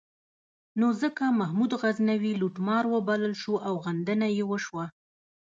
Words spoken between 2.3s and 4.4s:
لوټمار وبلل شو او غندنه